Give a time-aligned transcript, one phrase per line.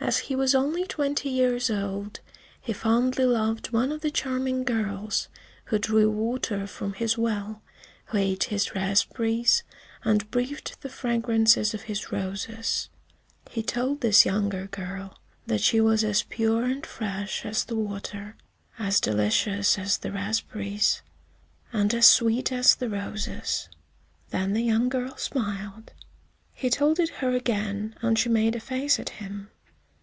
[0.00, 2.20] As he was only twenty years old,
[2.60, 5.28] he fondly loved one of the charming girls
[5.66, 7.62] who drew water from his well,
[8.06, 9.62] who ate his raspberries
[10.04, 12.90] and breathed the fragrance of his roses.
[13.48, 18.36] He told this younger girl that she was as pure and fresh as the water,
[18.78, 21.00] as delicious as the raspberries
[21.72, 23.70] and as sweet as the roses.
[24.28, 25.94] Then the young girl smiled.
[26.52, 29.48] He told it her again, and she made a face at him.